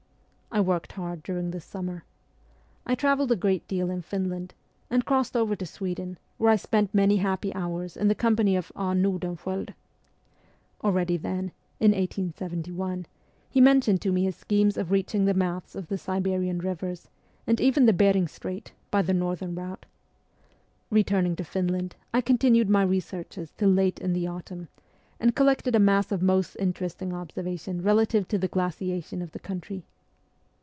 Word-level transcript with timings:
I 0.53 0.59
worked 0.59 0.91
hard 0.91 1.23
during 1.23 1.51
this 1.51 1.63
summer. 1.63 2.03
I 2.85 2.93
travelled 2.93 3.31
a 3.31 3.37
great 3.37 3.65
deal 3.69 3.89
in 3.89 4.01
Finland, 4.01 4.53
and 4.89 5.05
crossed 5.05 5.37
over 5.37 5.55
to 5.55 5.65
Sweden, 5.65 6.19
where 6.37 6.51
I 6.51 6.57
spent 6.57 6.93
many 6.93 7.15
happy 7.15 7.55
hours 7.55 7.95
in 7.95 8.09
the 8.09 8.15
com 8.15 8.35
pany 8.35 8.57
of 8.57 8.69
A. 8.75 8.93
Nordenskjold. 8.93 9.73
Already 10.83 11.15
then 11.15 11.53
(in 11.79 11.91
1871) 11.91 13.05
he 13.49 13.61
mentioned 13.61 14.01
to 14.01 14.11
me 14.11 14.25
his 14.25 14.35
schemes 14.35 14.75
of 14.75 14.91
reaching 14.91 15.23
the 15.23 15.33
mouths 15.33 15.73
of 15.73 15.87
the 15.87 15.97
Siberian 15.97 16.59
rivers, 16.59 17.07
and 17.47 17.61
even 17.61 17.85
the 17.85 17.93
Behring 17.93 18.27
Strait, 18.27 18.73
by 18.91 19.01
the 19.01 19.13
northern 19.13 19.55
route. 19.55 19.85
Eeturning 20.91 21.37
to 21.37 21.45
Finland 21.45 21.95
I 22.13 22.19
continued 22.19 22.69
my 22.69 22.83
researches 22.83 23.53
till 23.55 23.69
late 23.69 23.99
in 24.01 24.11
the 24.11 24.27
autumn, 24.27 24.67
and 25.17 25.33
collected 25.33 25.75
a 25.77 25.79
mass 25.79 26.11
of 26.11 26.21
most 26.21 26.57
interesting 26.59 27.13
observations 27.13 27.85
relative 27.85 28.27
to 28.27 28.37
the 28.37 28.49
glaciation 28.49 29.21
of 29.21 29.31
the 29.31 29.39
country. 29.39 29.85